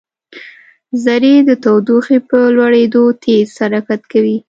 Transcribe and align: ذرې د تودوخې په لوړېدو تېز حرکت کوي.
ذرې 1.03 1.35
د 1.49 1.51
تودوخې 1.63 2.17
په 2.29 2.37
لوړېدو 2.55 3.03
تېز 3.23 3.47
حرکت 3.61 4.01
کوي. 4.11 4.37